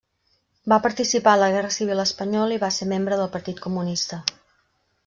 Va 0.71 0.79
participar 0.85 1.35
en 1.37 1.41
la 1.43 1.49
Guerra 1.57 1.75
civil 1.75 2.01
espanyola 2.05 2.57
i 2.59 2.63
va 2.65 2.73
ser 2.79 2.89
membre 2.95 3.21
del 3.23 3.31
Partit 3.37 3.63
Comunista. 3.69 4.23